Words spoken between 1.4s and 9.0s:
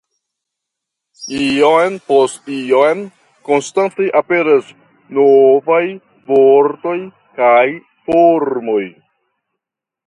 Iom post iom konstante aperas novaj vortoj kaj formoj.